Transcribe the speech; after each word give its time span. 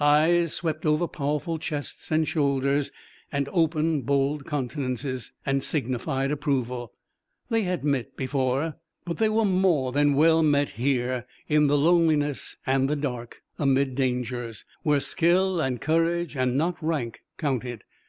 Eyes 0.00 0.52
swept 0.52 0.84
over 0.84 1.06
powerful 1.06 1.56
chests 1.56 2.10
and 2.10 2.26
shoulders 2.26 2.90
and 3.30 3.48
open, 3.52 4.02
bold 4.02 4.44
countenances, 4.44 5.32
and 5.46 5.62
signified 5.62 6.32
approval. 6.32 6.92
They 7.48 7.62
had 7.62 7.84
met 7.84 8.16
before, 8.16 8.74
but 9.04 9.18
they 9.18 9.28
were 9.28 9.44
more 9.44 9.92
than 9.92 10.14
well 10.14 10.42
met 10.42 10.70
here 10.70 11.26
in 11.46 11.68
the 11.68 11.78
loneliness 11.78 12.56
and 12.66 12.90
the 12.90 12.96
dark, 12.96 13.42
amid 13.56 13.94
dangers, 13.94 14.64
where 14.82 14.98
skill 14.98 15.60
and 15.60 15.80
courage, 15.80 16.34
and 16.36 16.56
not 16.56 16.82
rank, 16.82 17.22
counted. 17.38 17.84